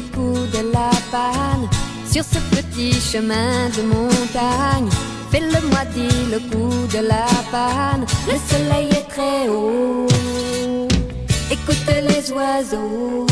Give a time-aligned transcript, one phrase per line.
[0.00, 1.68] Le coup de la panne
[2.10, 4.88] sur ce petit chemin de montagne.
[5.30, 8.04] Fais-le-moi dit le coup de la panne.
[8.26, 10.06] Le soleil est très haut.
[11.50, 13.26] Écoute les oiseaux.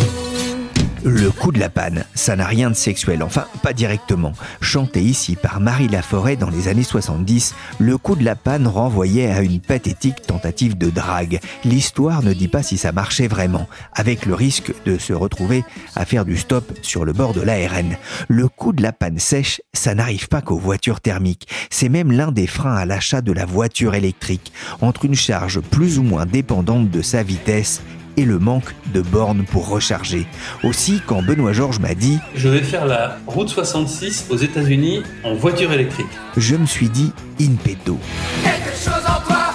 [1.04, 4.32] Le coup de la panne, ça n'a rien de sexuel, enfin pas directement.
[4.60, 9.30] Chanté ici par Marie Laforêt dans les années 70, le coup de la panne renvoyait
[9.30, 11.38] à une pathétique tentative de drague.
[11.64, 16.04] L'histoire ne dit pas si ça marchait vraiment, avec le risque de se retrouver à
[16.04, 17.96] faire du stop sur le bord de l'ARN.
[18.26, 21.48] Le coup de la panne sèche, ça n'arrive pas qu'aux voitures thermiques.
[21.70, 24.52] C'est même l'un des freins à l'achat de la voiture électrique.
[24.80, 27.82] Entre une charge plus ou moins dépendante de sa vitesse
[28.18, 30.26] et le manque de bornes pour recharger.
[30.64, 35.34] Aussi, quand Benoît Georges m'a dit Je vais faire la route 66 aux États-Unis en
[35.34, 37.96] voiture électrique, je me suis dit in petto.
[38.42, 39.54] Quelque chose en toi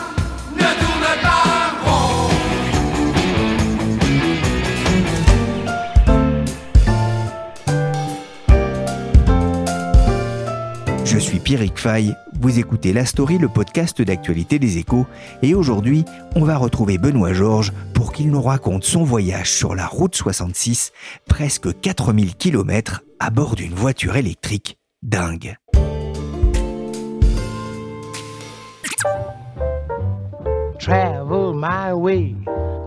[0.55, 2.29] ne tourne pas rond.
[11.03, 15.07] Je suis Pierrick Fay, vous écoutez La Story, le podcast d'actualité des échos,
[15.41, 16.03] et aujourd'hui,
[16.35, 20.91] on va retrouver Benoît Georges pour qu'il nous raconte son voyage sur la route 66,
[21.25, 25.55] presque 4000 km à bord d'une voiture électrique dingue.
[30.79, 32.35] Travel my way,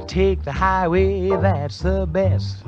[0.07, 2.63] take the highway, that's the best.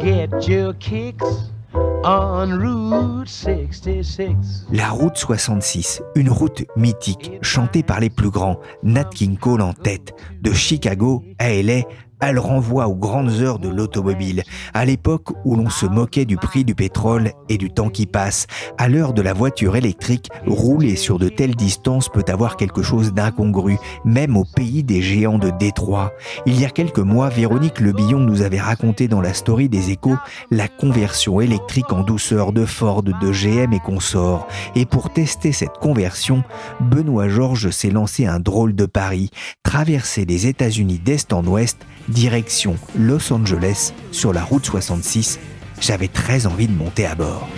[0.00, 4.66] Get your kicks on Route 66.
[4.72, 9.72] La route 66, une route mythique, chantée par les plus grands, Nat King Cole en
[9.72, 11.82] tête, de Chicago à LA
[12.22, 14.44] elle renvoie aux grandes heures de l'automobile,
[14.74, 18.46] à l'époque où l'on se moquait du prix du pétrole et du temps qui passe.
[18.78, 23.12] À l'heure de la voiture électrique, rouler sur de telles distances peut avoir quelque chose
[23.12, 26.12] d'incongru, même au pays des géants de Détroit.
[26.46, 30.16] Il y a quelques mois, Véronique Lebillon nous avait raconté dans la story des échos
[30.52, 34.46] la conversion électrique en douceur de Ford, de GM et consorts.
[34.76, 36.44] Et pour tester cette conversion,
[36.80, 39.30] Benoît Georges s'est lancé un drôle de pari,
[39.64, 41.78] traverser les États-Unis d'est en ouest
[42.12, 45.40] direction Los Angeles sur la route 66.
[45.80, 47.48] J'avais très envie de monter à bord.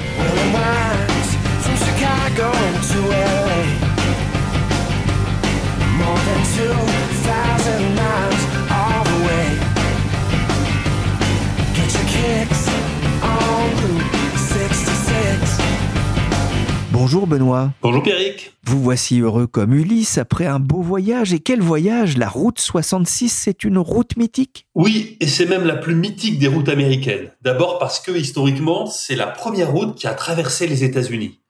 [17.05, 17.71] Bonjour Benoît.
[17.83, 18.55] Bonjour Pierrick.
[18.65, 21.35] Vous voici heureux comme Ulysse après un beau voyage.
[21.35, 24.67] Et quel voyage La route 66, c'est une route mythique?
[24.75, 27.31] Oui, et c'est même la plus mythique des routes américaines.
[27.43, 31.41] D'abord parce que historiquement, c'est la première route qui a traversé les États-Unis.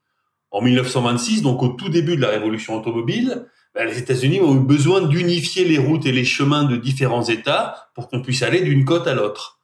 [0.50, 4.66] En 1926, donc au tout début de la révolution automobile, ben, les États-Unis ont eu
[4.66, 8.84] besoin d'unifier les routes et les chemins de différents États pour qu'on puisse aller d'une
[8.84, 9.60] côte à l'autre.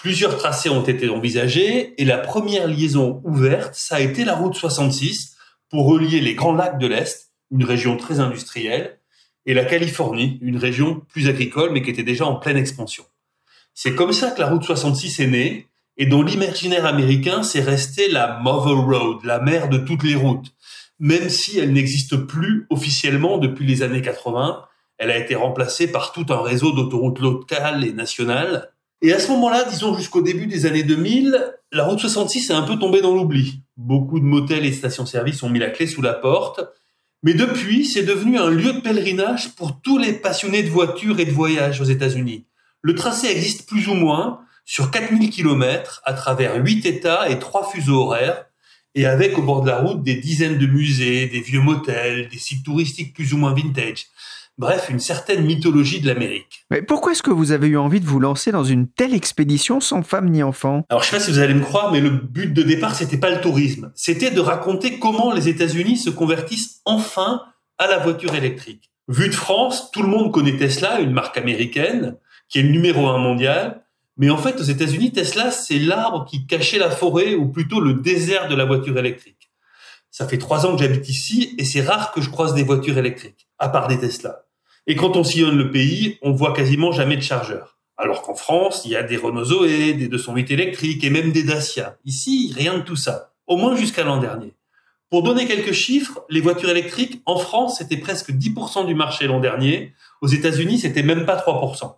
[0.00, 4.54] Plusieurs tracés ont été envisagés et la première liaison ouverte, ça a été la route
[4.54, 5.36] 66
[5.70, 9.00] pour relier les Grands Lacs de l'Est, une région très industrielle,
[9.44, 13.02] et la Californie, une région plus agricole mais qui était déjà en pleine expansion.
[13.74, 15.66] C'est comme ça que la route 66 est née
[15.96, 20.54] et dont l'imaginaire américain s'est resté la Mother Road, la mère de toutes les routes.
[21.00, 24.64] Même si elle n'existe plus officiellement depuis les années 80,
[24.98, 28.70] elle a été remplacée par tout un réseau d'autoroutes locales et nationales
[29.00, 32.62] et à ce moment-là, disons jusqu'au début des années 2000, la route 66 est un
[32.62, 33.62] peu tombée dans l'oubli.
[33.76, 36.60] Beaucoup de motels et stations-service ont mis la clé sous la porte.
[37.22, 41.24] Mais depuis, c'est devenu un lieu de pèlerinage pour tous les passionnés de voitures et
[41.24, 42.46] de voyage aux États-Unis.
[42.82, 47.70] Le tracé existe plus ou moins sur 4000 km à travers 8 États et 3
[47.70, 48.44] fuseaux horaires
[48.94, 52.38] et avec au bord de la route des dizaines de musées, des vieux motels, des
[52.38, 54.06] sites touristiques plus ou moins vintage.
[54.58, 56.66] Bref, une certaine mythologie de l'Amérique.
[56.68, 59.80] Mais pourquoi est-ce que vous avez eu envie de vous lancer dans une telle expédition
[59.80, 60.84] sans femme ni enfant?
[60.88, 63.18] Alors, je sais pas si vous allez me croire, mais le but de départ, c'était
[63.18, 63.92] pas le tourisme.
[63.94, 67.42] C'était de raconter comment les États-Unis se convertissent enfin
[67.78, 68.90] à la voiture électrique.
[69.06, 72.16] Vu de France, tout le monde connaît Tesla, une marque américaine,
[72.48, 73.84] qui est le numéro un mondial.
[74.16, 77.94] Mais en fait, aux États-Unis, Tesla, c'est l'arbre qui cachait la forêt, ou plutôt le
[77.94, 79.52] désert de la voiture électrique.
[80.10, 82.98] Ça fait trois ans que j'habite ici et c'est rare que je croise des voitures
[82.98, 84.46] électriques, à part des Tesla.
[84.88, 87.78] Et quand on sillonne le pays, on voit quasiment jamais de chargeurs.
[87.98, 91.42] Alors qu'en France, il y a des Renault Zoé, des 208 électriques et même des
[91.42, 91.98] Dacia.
[92.06, 93.34] Ici, rien de tout ça.
[93.46, 94.54] Au moins jusqu'à l'an dernier.
[95.10, 99.40] Pour donner quelques chiffres, les voitures électriques, en France, c'était presque 10% du marché l'an
[99.40, 99.92] dernier.
[100.22, 101.96] Aux États-Unis, c'était même pas 3%.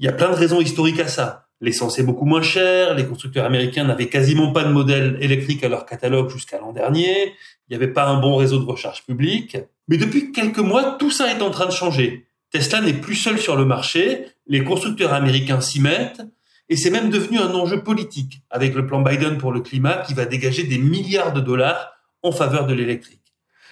[0.00, 1.46] Il y a plein de raisons historiques à ça.
[1.60, 5.68] L'essence est beaucoup moins chère, les constructeurs américains n'avaient quasiment pas de modèle électrique à
[5.68, 7.34] leur catalogue jusqu'à l'an dernier,
[7.68, 9.56] il n'y avait pas un bon réseau de recharge publique.
[9.88, 12.26] Mais depuis quelques mois, tout ça est en train de changer.
[12.50, 16.22] Tesla n'est plus seul sur le marché, les constructeurs américains s'y mettent,
[16.70, 20.14] et c'est même devenu un enjeu politique, avec le plan Biden pour le climat qui
[20.14, 21.92] va dégager des milliards de dollars
[22.22, 23.18] en faveur de l'électrique.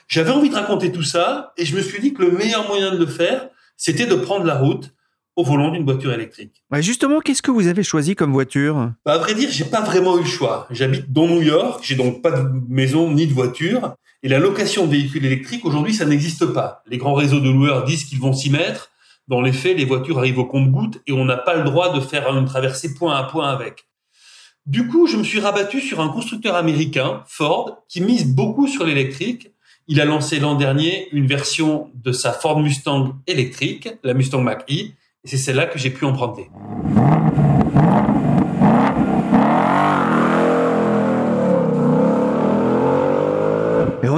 [0.08, 2.92] J'avais envie de raconter tout ça, et je me suis dit que le meilleur moyen
[2.92, 4.92] de le faire, c'était de prendre la route
[5.34, 6.62] au volant d'une voiture électrique.
[6.70, 8.92] Ouais, justement, qu'est-ce que vous avez choisi comme voiture?
[9.04, 10.66] Bah, À vrai dire, j'ai pas vraiment eu le choix.
[10.70, 14.86] J'habite dans New York, j'ai donc pas de maison ni de voiture, et la location
[14.86, 16.82] de véhicules électriques aujourd'hui, ça n'existe pas.
[16.86, 18.90] Les grands réseaux de loueurs disent qu'ils vont s'y mettre.
[19.28, 22.00] Dans les faits, les voitures arrivent au compte-gouttes et on n'a pas le droit de
[22.00, 23.86] faire une traversée point à point avec.
[24.66, 28.84] Du coup, je me suis rabattu sur un constructeur américain, Ford, qui mise beaucoup sur
[28.84, 29.52] l'électrique.
[29.86, 34.72] Il a lancé l'an dernier une version de sa Ford Mustang électrique, la Mustang Mach-E,
[34.72, 36.50] et c'est celle-là que j'ai pu emprunter.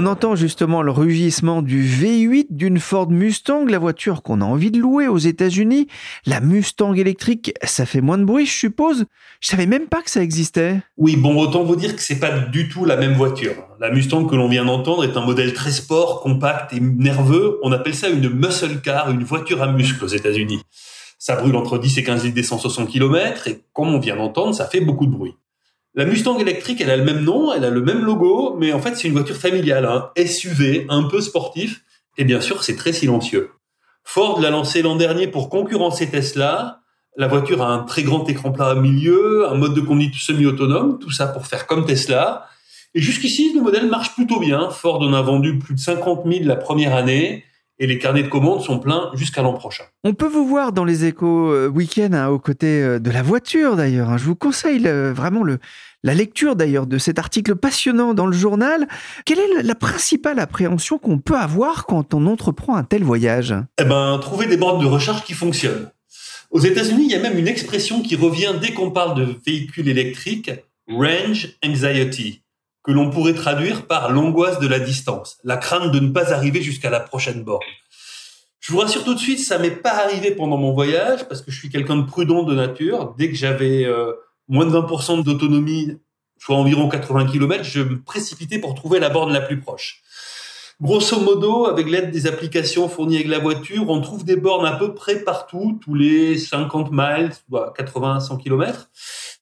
[0.08, 4.80] Entend justement le rugissement du V8 d'une Ford Mustang, la voiture qu'on a envie de
[4.80, 5.86] louer aux États-Unis.
[6.26, 9.04] La Mustang électrique, ça fait moins de bruit, je suppose.
[9.40, 10.80] Je savais même pas que ça existait.
[10.96, 13.52] Oui, bon, autant vous dire que c'est pas du tout la même voiture.
[13.80, 17.60] La Mustang que l'on vient d'entendre est un modèle très sport, compact et nerveux.
[17.62, 20.62] On appelle ça une muscle car, une voiture à muscles aux États-Unis.
[21.18, 24.16] Ça brûle entre 10 et 15 litres d'essence au 100 km et comme on vient
[24.16, 25.34] d'entendre, ça fait beaucoup de bruit.
[25.98, 28.78] La Mustang électrique, elle a le même nom, elle a le même logo, mais en
[28.78, 31.82] fait, c'est une voiture familiale, un SUV, un peu sportif,
[32.16, 33.50] et bien sûr, c'est très silencieux.
[34.04, 36.82] Ford l'a lancé l'an dernier pour concurrencer Tesla.
[37.16, 41.00] La voiture a un très grand écran plat au milieu, un mode de conduite semi-autonome,
[41.00, 42.46] tout ça pour faire comme Tesla.
[42.94, 44.70] Et jusqu'ici, le modèle marche plutôt bien.
[44.70, 47.42] Ford en a vendu plus de 50 000 la première année
[47.78, 49.84] et les carnets de commandes sont pleins jusqu'à l'an prochain.
[50.04, 53.22] On peut vous voir dans les échos euh, week-end hein, aux côtés euh, de la
[53.22, 54.10] voiture d'ailleurs.
[54.10, 54.16] hein.
[54.18, 55.58] Je vous conseille euh, vraiment le,
[56.02, 58.88] la lecture d'ailleurs de cet article passionnant dans le journal.
[59.24, 63.54] Quelle est la- la principale appréhension qu'on peut avoir quand on entreprend un tel voyage?
[63.80, 65.90] Eh ben, trouver des bornes de recharge qui fonctionnent.
[66.50, 69.86] Aux États-Unis, il y a même une expression qui revient dès qu'on parle de véhicules
[69.88, 70.50] électriques,
[70.88, 72.42] range anxiety,
[72.88, 76.62] que l'on pourrait traduire par l'angoisse de la distance, la crainte de ne pas arriver
[76.62, 77.60] jusqu'à la prochaine borne.
[78.60, 81.50] Je vous rassure tout de suite, ça m'est pas arrivé pendant mon voyage parce que
[81.50, 83.14] je suis quelqu'un de prudent de nature.
[83.18, 84.14] Dès que j'avais euh,
[84.48, 85.98] moins de 20% d'autonomie,
[86.38, 90.00] soit environ 80 km, je me précipitais pour trouver la borne la plus proche.
[90.80, 94.76] Grosso modo, avec l'aide des applications fournies avec la voiture, on trouve des bornes à
[94.76, 98.88] peu près partout, tous les 50 miles, soit 80 100 km.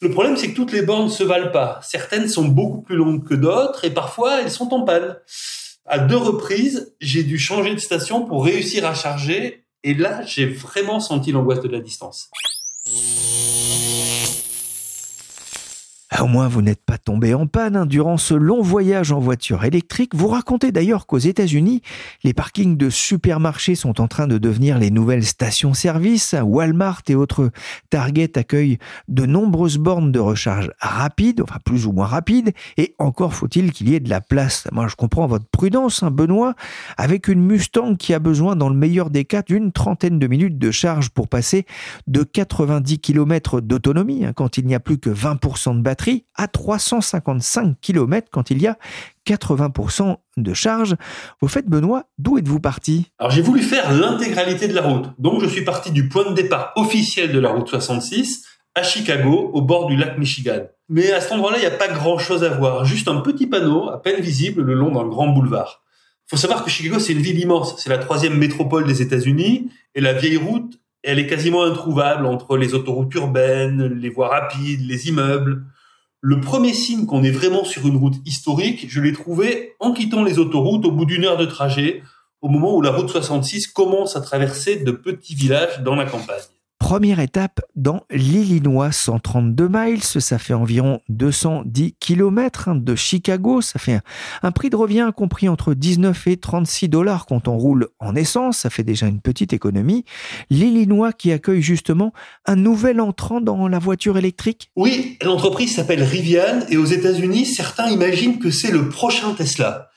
[0.01, 1.81] Le problème, c'est que toutes les bornes se valent pas.
[1.83, 5.19] Certaines sont beaucoup plus longues que d'autres et parfois elles sont en panne.
[5.85, 10.47] À deux reprises, j'ai dû changer de station pour réussir à charger et là, j'ai
[10.47, 12.31] vraiment senti l'angoisse de la distance.
[16.09, 19.19] Ah, Au moins, vous n'êtes pas tombé en panne hein, durant ce long voyage en
[19.19, 20.15] voiture électrique.
[20.15, 21.83] Vous racontez d'ailleurs qu'aux États-Unis,
[22.23, 26.37] les parkings de supermarchés sont en train de devenir les nouvelles stations-service.
[26.41, 27.51] Walmart et autres
[27.91, 33.35] Target accueillent de nombreuses bornes de recharge rapides, enfin plus ou moins rapides, et encore
[33.35, 34.69] faut-il qu'il y ait de la place.
[34.71, 36.55] Moi, je comprends votre prudence, hein, Benoît,
[36.99, 40.59] avec une Mustang qui a besoin, dans le meilleur des cas, d'une trentaine de minutes
[40.59, 41.67] de charge pour passer
[42.07, 45.97] de 90 km d'autonomie, hein, quand il n'y a plus que 20% de batterie,
[46.35, 48.79] à 355 km quand il y a
[49.27, 50.97] 80% de charge.
[51.41, 53.11] Au fait, Benoît, d'où êtes-vous parti?
[53.19, 55.07] Alors j'ai voulu faire l'intégralité de la route.
[55.19, 58.45] Donc je suis parti du point de départ officiel de la route 66
[58.75, 60.67] à Chicago, au bord du lac Michigan.
[60.89, 62.85] Mais à cet endroit-là, il n'y a pas grand-chose à voir.
[62.85, 65.83] Juste un petit panneau, à peine visible, le long d'un grand boulevard.
[66.27, 67.77] Il faut savoir que Chicago, c'est une ville immense.
[67.79, 69.71] C'est la troisième métropole des États-Unis.
[69.95, 74.87] Et la vieille route, elle est quasiment introuvable entre les autoroutes urbaines, les voies rapides,
[74.87, 75.65] les immeubles.
[76.21, 80.25] Le premier signe qu'on est vraiment sur une route historique, je l'ai trouvé en quittant
[80.25, 82.03] les autoroutes au bout d'une heure de trajet,
[82.41, 86.43] au moment où la route 66 commence à traverser de petits villages dans la campagne.
[86.87, 93.95] Première étape dans l'Illinois, 132 miles, ça fait environ 210 km de Chicago, ça fait
[93.95, 94.03] un,
[94.45, 98.59] un prix de revient compris entre 19 et 36 dollars quand on roule en essence,
[98.59, 100.05] ça fait déjà une petite économie.
[100.49, 102.13] L'Illinois qui accueille justement
[102.45, 104.71] un nouvel entrant dans la voiture électrique.
[104.77, 109.89] Oui, l'entreprise s'appelle Rivian et aux États-Unis, certains imaginent que c'est le prochain Tesla.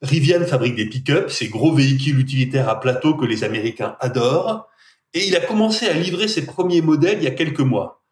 [0.00, 4.68] Rivian fabrique des pick-up, ces gros véhicules utilitaires à plateau que les Américains adorent,
[5.14, 8.02] et il a commencé à livrer ses premiers modèles il y a quelques mois.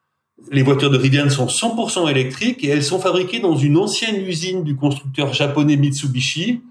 [0.51, 4.65] Les voitures de Rivian sont 100% électriques et elles sont fabriquées dans une ancienne usine
[4.65, 6.63] du constructeur japonais Mitsubishi,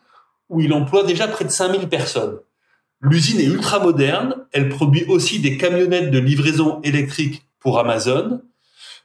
[0.49, 2.39] où il emploie déjà près de 5000 personnes.
[3.01, 8.41] L'usine est ultra moderne, elle produit aussi des camionnettes de livraison électrique pour Amazon.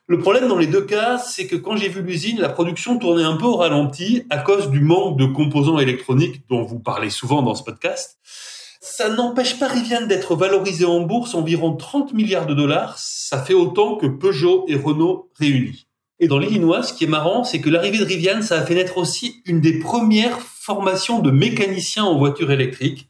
[0.07, 3.25] Le problème dans les deux cas, c'est que quand j'ai vu l'usine, la production tournait
[3.25, 7.43] un peu au ralenti à cause du manque de composants électroniques dont vous parlez souvent
[7.43, 8.19] dans ce podcast.
[8.91, 12.99] Ça n'empêche pas Rivian d'être valorisé en bourse environ 30 milliards de dollars.
[12.99, 15.87] Ça fait autant que Peugeot et Renault réunis.
[16.21, 18.75] Et dans l'Illinois, ce qui est marrant, c'est que l'arrivée de Rivian, ça a fait
[18.75, 23.09] naître aussi une des premières formations de mécaniciens en voiture électrique.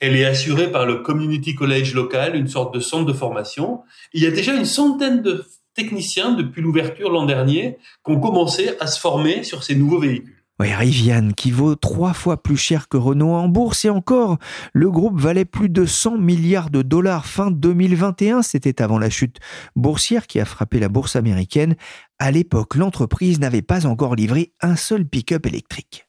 [0.00, 3.80] Elle est assurée par le Community College local, une sorte de centre de formation.
[4.12, 8.72] Il y a déjà une centaine de techniciens depuis l'ouverture l'an dernier qui ont commencé
[8.80, 10.41] à se former sur ces nouveaux véhicules.
[10.62, 14.38] Oui, Rivian, qui vaut trois fois plus cher que Renault en bourse, et encore,
[14.72, 19.40] le groupe valait plus de 100 milliards de dollars fin 2021, c'était avant la chute
[19.74, 21.74] boursière qui a frappé la bourse américaine.
[22.20, 26.06] À l'époque, l'entreprise n'avait pas encore livré un seul pick-up électrique.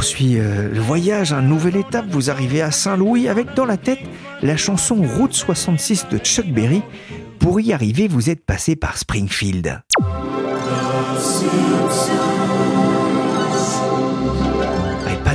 [0.00, 3.98] Poursuit euh, le voyage, une nouvelle étape, vous arrivez à Saint-Louis avec dans la tête
[4.40, 6.80] la chanson Route 66 de Chuck Berry.
[7.38, 9.82] Pour y arriver, vous êtes passé par Springfield.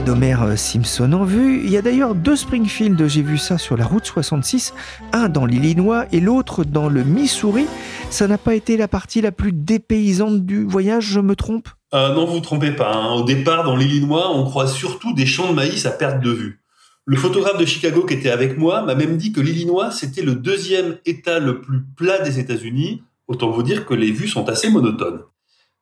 [0.06, 1.62] d'Homer euh, Simpson en vue.
[1.64, 4.74] Il y a d'ailleurs deux Springfield, j'ai vu ça sur la route 66,
[5.14, 7.66] un dans l'Illinois et l'autre dans le Missouri.
[8.12, 11.70] Ça n'a pas été la partie la plus dépaysante du voyage, je me trompe?
[11.94, 12.94] Euh, non, vous vous trompez pas.
[12.94, 13.14] hein.
[13.16, 16.62] Au départ, dans l'Illinois, on croise surtout des champs de maïs à perte de vue.
[17.06, 20.36] Le photographe de Chicago qui était avec moi m'a même dit que l'Illinois, c'était le
[20.36, 23.02] deuxième État le plus plat des États-Unis.
[23.28, 25.22] Autant vous dire que les vues sont assez monotones.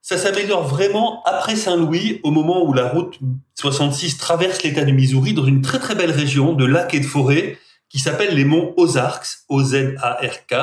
[0.05, 3.17] Ça s'améliore vraiment après Saint-Louis, au moment où la route
[3.55, 7.05] 66 traverse l'État du Missouri dans une très très belle région de lacs et de
[7.05, 7.57] forêts
[7.87, 10.55] qui s'appelle les monts Ozarks, O-Z-A-R-K.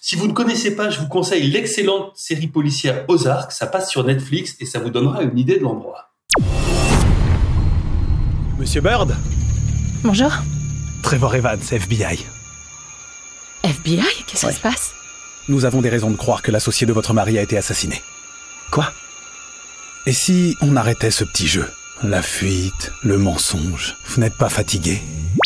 [0.00, 3.50] Si vous ne connaissez pas, je vous conseille l'excellente série policière Ozark.
[3.50, 6.10] Ça passe sur Netflix et ça vous donnera une idée de l'endroit.
[8.56, 9.16] Monsieur Bird?
[10.04, 10.30] Bonjour.
[11.02, 12.24] Trevor Evans, FBI.
[13.64, 14.52] FBI Qu'est-ce Ouais.
[14.52, 14.92] qui se passe?
[15.48, 18.00] Nous avons des raisons de croire que l'associé de votre mari a été assassiné.
[18.70, 18.92] Quoi?
[20.06, 21.66] Et si on arrêtait ce petit jeu?
[22.02, 23.96] La fuite, le mensonge.
[24.06, 25.00] Vous n'êtes pas fatigué?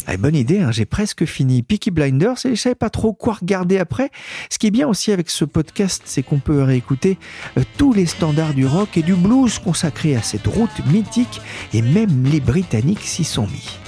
[0.06, 3.34] Ah, bonne idée, hein, j'ai presque fini Peaky Blinders et je savais pas trop quoi
[3.34, 4.10] regarder après.
[4.50, 7.18] Ce qui est bien aussi avec ce podcast, c'est qu'on peut réécouter
[7.56, 11.40] euh, tous les standards du rock et du blues consacrés à cette route mythique
[11.72, 13.78] et même les Britanniques s'y sont mis.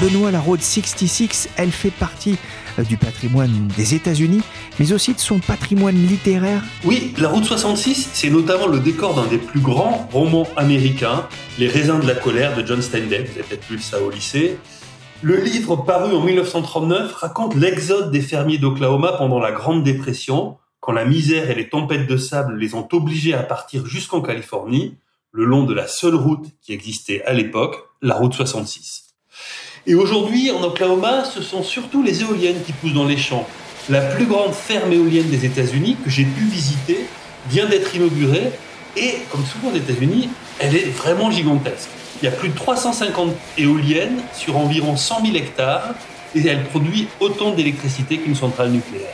[0.00, 2.36] Benoît, la Road 66, elle fait partie
[2.78, 4.42] euh, du patrimoine des États-Unis,
[4.78, 6.62] mais aussi de son patrimoine littéraire.
[6.84, 11.26] Oui, la route 66, c'est notamment le décor d'un des plus grands romans américains,
[11.58, 13.28] Les raisins de la colère de John Steinbeck.
[13.28, 14.58] Vous avez peut-être lu ça au lycée.
[15.20, 20.92] Le livre paru en 1939 raconte l'exode des fermiers d'Oklahoma pendant la Grande Dépression, quand
[20.92, 24.96] la misère et les tempêtes de sable les ont obligés à partir jusqu'en Californie,
[25.32, 29.12] le long de la seule route qui existait à l'époque, la route 66.
[29.84, 33.46] Et aujourd'hui, en Oklahoma, ce sont surtout les éoliennes qui poussent dans les champs.
[33.88, 37.06] La plus grande ferme éolienne des États-Unis que j'ai pu visiter
[37.50, 38.52] vient d'être inaugurée
[38.96, 40.28] et, comme souvent aux États-Unis,
[40.60, 41.88] elle est vraiment gigantesque.
[42.22, 45.94] Il y a plus de 350 éoliennes sur environ 100 000 hectares
[46.36, 49.10] et elle produit autant d'électricité qu'une centrale nucléaire.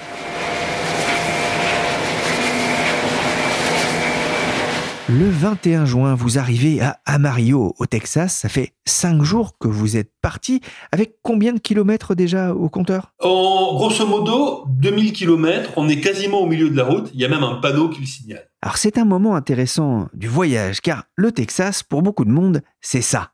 [5.10, 8.36] Le 21 juin, vous arrivez à Amarillo, au Texas.
[8.36, 10.60] Ça fait cinq jours que vous êtes parti.
[10.92, 13.14] Avec combien de kilomètres déjà au compteur?
[13.22, 17.24] En grosso modo, 2000 km, on est quasiment au milieu de la route, il y
[17.24, 18.50] a même un panneau qui le signale.
[18.60, 23.00] Alors c'est un moment intéressant du voyage, car le Texas, pour beaucoup de monde, c'est
[23.00, 23.30] ça.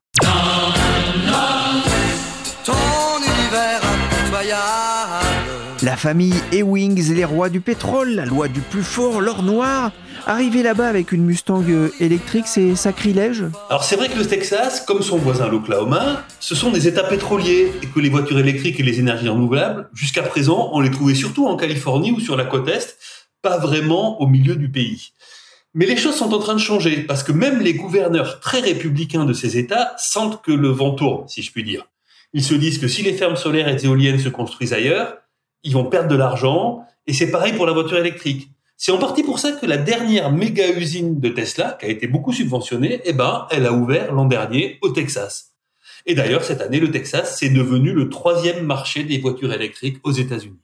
[5.84, 9.92] La famille Ewings, les rois du pétrole, la loi du plus fort, l'or noir.
[10.26, 14.80] Arriver là-bas avec une Mustang euh, électrique, c'est sacrilège Alors c'est vrai que le Texas,
[14.80, 18.82] comme son voisin l'Oklahoma, ce sont des États pétroliers et que les voitures électriques et
[18.82, 22.66] les énergies renouvelables, jusqu'à présent, on les trouvait surtout en Californie ou sur la côte
[22.66, 22.96] Est,
[23.42, 25.10] pas vraiment au milieu du pays.
[25.74, 29.26] Mais les choses sont en train de changer parce que même les gouverneurs très républicains
[29.26, 31.84] de ces États sentent que le vent tourne, si je puis dire.
[32.32, 35.18] Ils se disent que si les fermes solaires et éoliennes se construisent ailleurs,
[35.64, 38.48] ils vont perdre de l'argent et c'est pareil pour la voiture électrique.
[38.76, 42.06] C'est en partie pour ça que la dernière méga usine de Tesla, qui a été
[42.06, 45.54] beaucoup subventionnée, eh ben, elle a ouvert l'an dernier au Texas.
[46.06, 50.12] Et d'ailleurs, cette année, le Texas, c'est devenu le troisième marché des voitures électriques aux
[50.12, 50.58] États-Unis.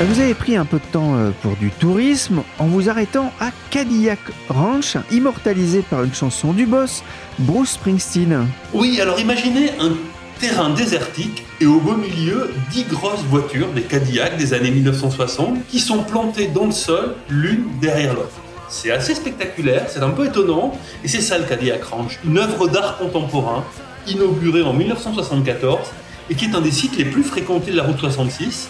[0.00, 3.50] Vous avez pris un peu de temps euh, pour du tourisme en vous arrêtant à
[3.70, 7.02] Cadillac Ranch, immortalisé par une chanson du boss,
[7.40, 8.46] Bruce Springsteen.
[8.72, 9.90] Oui, alors imaginez un
[10.38, 15.80] terrain désertique et au beau milieu, dix grosses voitures, des Cadillac des années 1960, qui
[15.80, 18.38] sont plantées dans le sol, l'une derrière l'autre.
[18.68, 22.68] C'est assez spectaculaire, c'est un peu étonnant, et c'est ça le Cadillac Ranch, une œuvre
[22.68, 23.64] d'art contemporain,
[24.06, 25.88] inaugurée en 1974,
[26.30, 28.68] et qui est un des sites les plus fréquentés de la route 66.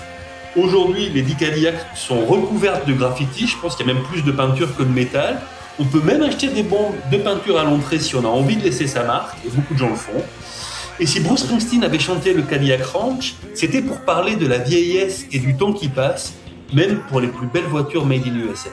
[0.57, 4.23] Aujourd'hui, les 10 Cadillacs sont recouvertes de graffiti, je pense qu'il y a même plus
[4.23, 5.40] de peinture que de métal.
[5.78, 8.64] On peut même acheter des bons de peinture à l'entrée si on a envie de
[8.64, 10.25] laisser sa marque, et beaucoup de gens le font.
[10.99, 15.26] Et si Bruce Springsteen avait chanté le Cadillac Ranch, c'était pour parler de la vieillesse
[15.31, 16.33] et du temps qui passe,
[16.73, 18.71] même pour les plus belles voitures made in USA.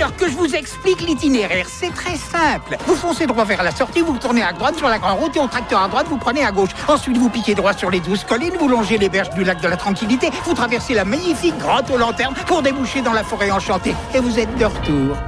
[0.00, 2.78] Alors que je vous explique l'itinéraire, c'est très simple.
[2.86, 5.40] Vous foncez droit vers la sortie, vous tournez à droite sur la grande route et
[5.40, 6.70] au tracteur à droite, vous prenez à gauche.
[6.88, 9.68] Ensuite, vous piquez droit sur les douze collines, vous longez les berges du lac de
[9.68, 13.94] la Tranquillité, vous traversez la magnifique grotte aux lanternes pour déboucher dans la forêt enchantée.
[14.14, 15.18] Et vous êtes de retour.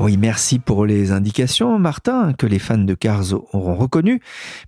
[0.00, 4.20] Oui, merci pour les indications, Martin, que les fans de Cars auront reconnu.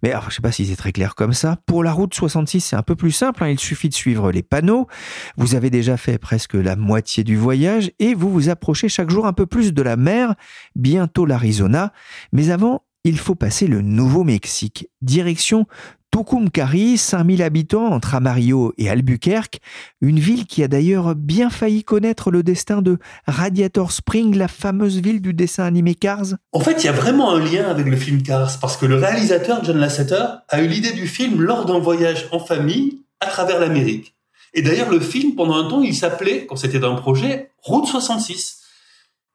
[0.03, 1.57] Mais alors, je ne sais pas si c'est très clair comme ça.
[1.67, 3.45] Pour la route 66, c'est un peu plus simple.
[3.45, 3.49] hein.
[3.49, 4.89] Il suffit de suivre les panneaux.
[5.37, 9.25] Vous avez déjà fait presque la moitié du voyage et vous vous approchez chaque jour
[9.25, 10.35] un peu plus de la mer,
[10.75, 11.93] bientôt l'Arizona.
[12.33, 14.89] Mais avant, il faut passer le Nouveau-Mexique.
[15.01, 15.67] Direction
[16.11, 19.61] Tucumcari, 5000 habitants entre Amarillo et Albuquerque,
[20.01, 25.01] une ville qui a d'ailleurs bien failli connaître le destin de Radiator Spring, la fameuse
[25.01, 26.35] ville du dessin animé Cars.
[26.53, 28.97] En fait, il y a vraiment un lien avec le film Cars, parce que le
[28.97, 33.61] réalisateur John Lasseter a eu l'idée du film lors d'un voyage en famille à travers
[33.61, 34.15] l'Amérique.
[34.53, 38.59] Et d'ailleurs, le film, pendant un temps, il s'appelait, quand c'était un projet, Route 66.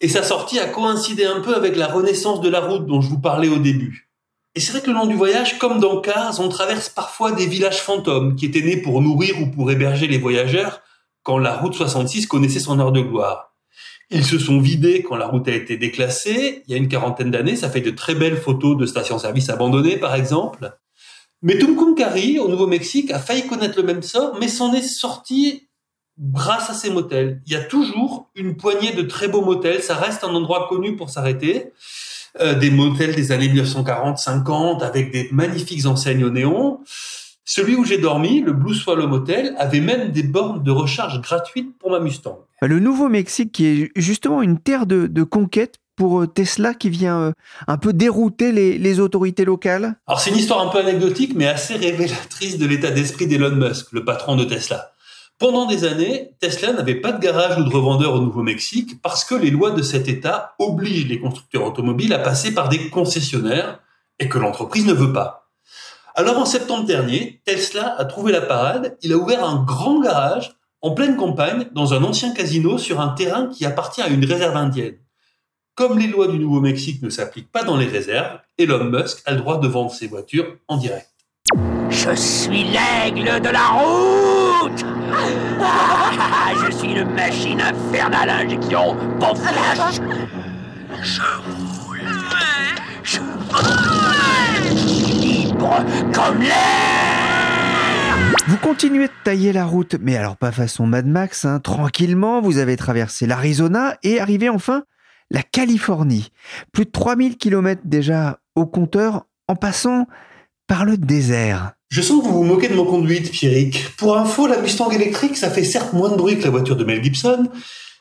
[0.02, 3.08] Et sa sortie a coïncidé un peu avec la renaissance de la route dont je
[3.08, 4.05] vous parlais au début.
[4.56, 7.46] Et c'est vrai que le long du voyage, comme dans Cars, on traverse parfois des
[7.46, 10.82] villages fantômes qui étaient nés pour nourrir ou pour héberger les voyageurs
[11.24, 13.54] quand la route 66 connaissait son heure de gloire.
[14.12, 16.64] Ils se sont vidés quand la route a été déclassée.
[16.68, 19.98] Il y a une quarantaine d'années, ça fait de très belles photos de stations-service abandonnées,
[19.98, 20.72] par exemple.
[21.42, 25.68] Mais Tucumcari, au Nouveau-Mexique, a failli connaître le même sort, mais s'en est sorti
[26.18, 27.42] grâce à ces motels.
[27.46, 29.84] Il y a toujours une poignée de très beaux motels.
[29.84, 31.74] Ça reste un endroit connu pour s'arrêter.
[32.42, 36.80] Euh, des motels des années 1940-50 avec des magnifiques enseignes au néon.
[37.46, 41.78] Celui où j'ai dormi, le Blue Swallow Motel, avait même des bornes de recharge gratuites
[41.80, 42.40] pour ma Mustang.
[42.62, 47.20] Le Nouveau-Mexique qui est justement une terre de, de conquête pour euh, Tesla qui vient
[47.22, 47.32] euh,
[47.68, 51.48] un peu dérouter les, les autorités locales Alors c'est une histoire un peu anecdotique, mais
[51.48, 54.92] assez révélatrice de l'état d'esprit d'Elon Musk, le patron de Tesla.
[55.38, 59.36] Pendant des années, Tesla n'avait pas de garage ou de revendeur au Nouveau-Mexique parce que
[59.36, 63.80] les lois de cet État obligent les constructeurs automobiles à passer par des concessionnaires
[64.18, 65.50] et que l'entreprise ne veut pas.
[66.16, 70.56] Alors en septembre dernier, Tesla a trouvé la parade, il a ouvert un grand garage
[70.82, 74.56] en pleine campagne dans un ancien casino sur un terrain qui appartient à une réserve
[74.56, 74.96] indienne.
[75.74, 79.40] Comme les lois du Nouveau-Mexique ne s'appliquent pas dans les réserves, Elon Musk a le
[79.40, 81.10] droit de vendre ses voitures en direct.
[81.90, 84.95] Je suis l'aigle de la route
[86.66, 90.00] Je suis une machine infernale à injection pour flash
[91.02, 92.00] Je roule
[93.04, 94.64] Je vole
[95.20, 96.52] Libre comme l'air
[98.48, 101.60] Vous continuez de tailler la route, mais alors pas façon Mad Max, hein.
[101.60, 104.84] tranquillement, vous avez traversé l'Arizona et arrivé enfin
[105.32, 106.32] la Californie.
[106.72, 110.08] Plus de 3000 km déjà au compteur en passant
[110.68, 111.74] par le désert.
[111.96, 113.96] Je sens que vous vous moquez de mon conduite, Pierrick.
[113.96, 116.84] Pour info, la Mustang électrique, ça fait certes moins de bruit que la voiture de
[116.84, 117.48] Mel Gibson,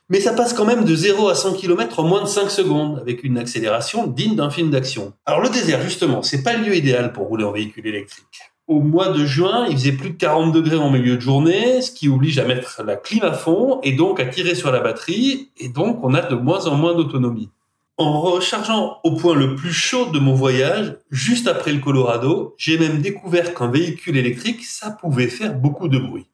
[0.08, 2.98] mais ça passe quand même de 0 à 100 km en moins de 5 secondes,
[2.98, 5.12] avec une accélération digne d'un film d'action.
[5.26, 8.26] Alors le désert, justement, c'est pas le lieu idéal pour rouler en véhicule électrique.
[8.66, 11.92] Au mois de juin, il faisait plus de 40 degrés en milieu de journée, ce
[11.92, 15.50] qui oblige à mettre la clim à fond et donc à tirer sur la batterie,
[15.56, 17.48] et donc on a de moins en moins d'autonomie.
[17.96, 22.76] En rechargeant au point le plus chaud de mon voyage, juste après le Colorado, j'ai
[22.76, 26.26] même découvert qu'un véhicule électrique, ça pouvait faire beaucoup de bruit.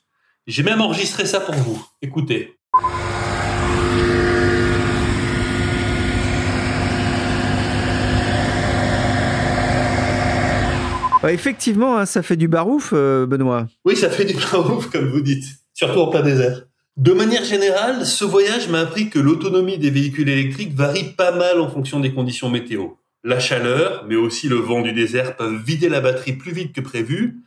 [0.46, 1.86] J'ai même enregistré ça pour vous.
[2.00, 2.56] Écoutez.
[11.28, 13.66] Effectivement, hein, ça fait du barouf, euh, Benoît.
[13.84, 15.44] Oui, ça fait du barouf, comme vous dites,
[15.74, 16.62] surtout en plein désert.
[17.00, 21.58] De manière générale, ce voyage m'a appris que l'autonomie des véhicules électriques varie pas mal
[21.58, 22.88] en fonction des conditions météo.
[23.24, 26.82] La chaleur, mais aussi le vent du désert peuvent vider la batterie plus vite que
[26.82, 27.38] prévu.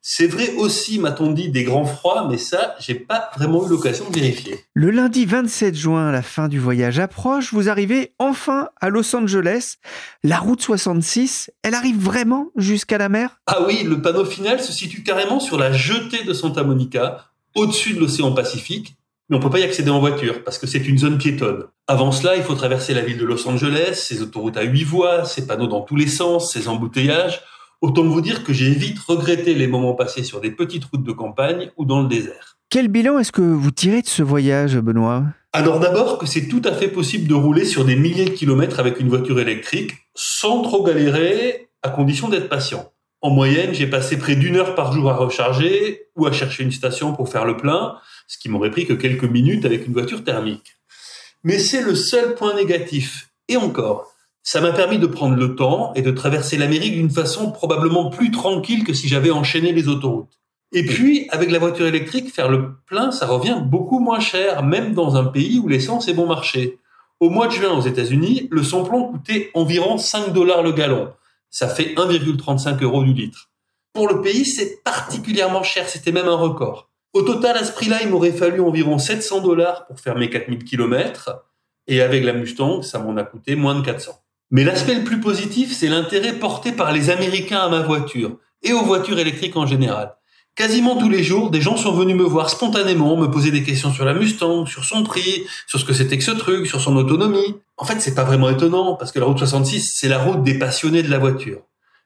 [0.00, 4.08] C'est vrai aussi, m'a-t-on dit, des grands froids, mais ça, j'ai pas vraiment eu l'occasion
[4.08, 4.64] de vérifier.
[4.74, 9.78] Le lundi 27 juin, la fin du voyage approche, vous arrivez enfin à Los Angeles.
[10.22, 13.40] La route 66, elle arrive vraiment jusqu'à la mer?
[13.48, 17.94] Ah oui, le panneau final se situe carrément sur la jetée de Santa Monica, au-dessus
[17.94, 18.94] de l'océan Pacifique,
[19.30, 21.64] mais on peut pas y accéder en voiture parce que c'est une zone piétonne.
[21.86, 25.24] Avant cela, il faut traverser la ville de Los Angeles, ses autoroutes à huit voies,
[25.24, 27.40] ses panneaux dans tous les sens, ses embouteillages.
[27.80, 31.12] Autant vous dire que j'ai vite regretté les moments passés sur des petites routes de
[31.12, 32.58] campagne ou dans le désert.
[32.68, 35.24] Quel bilan est-ce que vous tirez de ce voyage, Benoît?
[35.52, 38.78] Alors d'abord que c'est tout à fait possible de rouler sur des milliers de kilomètres
[38.80, 42.92] avec une voiture électrique sans trop galérer, à condition d'être patient.
[43.22, 46.72] En moyenne, j'ai passé près d'une heure par jour à recharger ou à chercher une
[46.72, 47.96] station pour faire le plein,
[48.30, 50.76] ce qui m'aurait pris que quelques minutes avec une voiture thermique.
[51.42, 53.32] Mais c'est le seul point négatif.
[53.48, 54.14] Et encore,
[54.44, 58.30] ça m'a permis de prendre le temps et de traverser l'Amérique d'une façon probablement plus
[58.30, 60.38] tranquille que si j'avais enchaîné les autoroutes.
[60.70, 64.94] Et puis, avec la voiture électrique, faire le plein, ça revient beaucoup moins cher, même
[64.94, 66.78] dans un pays où l'essence est bon marché.
[67.18, 71.12] Au mois de juin aux États-Unis, le samplon coûtait environ 5 dollars le gallon.
[71.50, 73.50] Ça fait 1,35 euros du litre.
[73.92, 76.89] Pour le pays, c'est particulièrement cher, c'était même un record.
[77.12, 80.64] Au total, à ce prix-là, il m'aurait fallu environ 700 dollars pour faire mes 4000
[80.64, 81.44] km.
[81.88, 84.12] Et avec la Mustang, ça m'en a coûté moins de 400.
[84.52, 88.72] Mais l'aspect le plus positif, c'est l'intérêt porté par les Américains à ma voiture et
[88.72, 90.14] aux voitures électriques en général.
[90.54, 93.92] Quasiment tous les jours, des gens sont venus me voir spontanément, me poser des questions
[93.92, 96.96] sur la Mustang, sur son prix, sur ce que c'était que ce truc, sur son
[96.96, 97.56] autonomie.
[97.76, 100.58] En fait, c'est pas vraiment étonnant parce que la route 66, c'est la route des
[100.58, 101.62] passionnés de la voiture.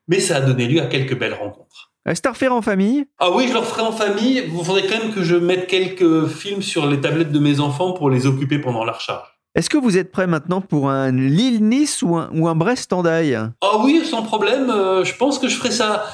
[0.09, 1.94] Mais ça a donné lieu à quelques belles rencontres.
[2.07, 4.43] Est-ce à refaire en famille Ah oui, je le referai en famille.
[4.49, 7.93] Vous faudrait quand même que je mette quelques films sur les tablettes de mes enfants
[7.93, 9.27] pour les occuper pendant la recharge.
[9.55, 13.79] Est-ce que vous êtes prêt maintenant pour un Lille-Nice ou un, ou un Brest-Tendaille Ah
[13.83, 14.69] oui, sans problème.
[14.69, 16.05] euh, je pense que je ferai ça.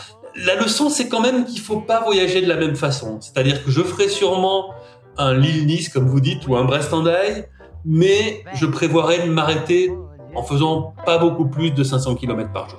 [0.46, 3.20] La leçon, c'est quand même qu'il faut pas voyager de la même façon.
[3.20, 4.70] C'est-à-dire que je ferai sûrement
[5.18, 7.46] un Lille-Nice, comme vous dites, ou un Brest-Tendaille,
[7.84, 9.90] mais je prévoirai de m'arrêter
[10.36, 12.78] en faisant pas beaucoup plus de 500 km par jour.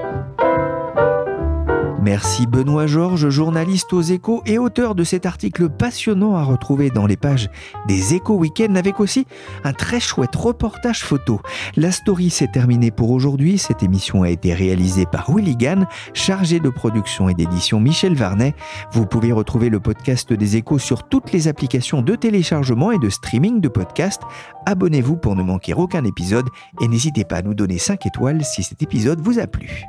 [2.01, 7.05] Merci Benoît Georges, journaliste aux échos et auteur de cet article passionnant à retrouver dans
[7.05, 7.47] les pages
[7.87, 9.27] des échos week-end avec aussi
[9.63, 11.41] un très chouette reportage photo.
[11.75, 13.59] La story s'est terminée pour aujourd'hui.
[13.59, 15.85] Cette émission a été réalisée par Willy Gann,
[16.15, 18.55] chargé de production et d'édition Michel Varnet.
[18.91, 23.09] Vous pouvez retrouver le podcast des échos sur toutes les applications de téléchargement et de
[23.09, 24.23] streaming de podcasts.
[24.65, 26.49] Abonnez-vous pour ne manquer aucun épisode
[26.81, 29.85] et n'hésitez pas à nous donner 5 étoiles si cet épisode vous a plu.